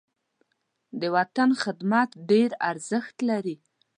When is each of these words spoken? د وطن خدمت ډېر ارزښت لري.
د 0.99 1.01
وطن 1.15 1.49
خدمت 1.63 2.09
ډېر 2.29 2.49
ارزښت 2.69 3.15
لري. 3.29 3.55